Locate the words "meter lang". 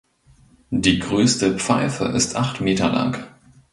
2.59-3.23